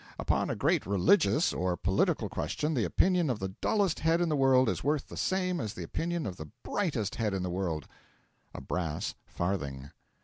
[0.17, 4.35] Upon a great religious or political question the opinion of the dullest head in the
[4.35, 7.87] world is worth the same as the opinion of the brightest head in the world
[8.51, 9.91] a brass farthing.